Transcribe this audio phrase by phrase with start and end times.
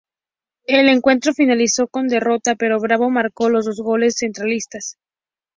[0.65, 4.97] El encuentro finalizó con derrota, pero Bravo marcó los dos goles centralistas.